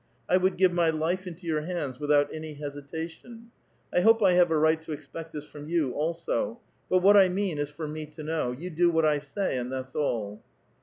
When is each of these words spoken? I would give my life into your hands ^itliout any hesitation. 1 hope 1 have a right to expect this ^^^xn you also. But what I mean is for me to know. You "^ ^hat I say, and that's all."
I 0.27 0.37
would 0.37 0.57
give 0.57 0.73
my 0.73 0.89
life 0.89 1.27
into 1.27 1.45
your 1.45 1.61
hands 1.61 1.99
^itliout 1.99 2.29
any 2.33 2.55
hesitation. 2.55 3.51
1 3.91 4.01
hope 4.01 4.19
1 4.21 4.33
have 4.33 4.49
a 4.49 4.57
right 4.57 4.81
to 4.81 4.91
expect 4.93 5.31
this 5.31 5.45
^^^xn 5.45 5.69
you 5.69 5.91
also. 5.91 6.59
But 6.89 7.03
what 7.03 7.15
I 7.17 7.29
mean 7.29 7.59
is 7.59 7.69
for 7.69 7.87
me 7.87 8.07
to 8.07 8.23
know. 8.23 8.51
You 8.51 8.71
"^ 8.71 8.75
^hat 8.93 9.05
I 9.05 9.19
say, 9.19 9.59
and 9.59 9.71
that's 9.71 9.95
all." 9.95 10.41